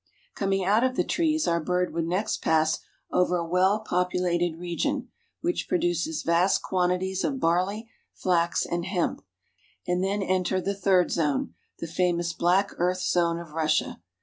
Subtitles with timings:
[0.33, 2.79] Coming out of tha trees our bird would next pass
[3.11, 5.09] over a well populated region
[5.41, 9.23] which produces vast quantities of barley, flax, and hemp,
[9.87, 14.01] and then enter the third zone, the famous black earth zone of Russia.